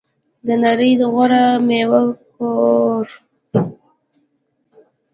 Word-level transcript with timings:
د 0.45 0.47
نړۍ 0.63 0.91
د 0.99 1.01
غوره 1.13 1.43
میوو 1.67 2.03
کور. 2.31 3.03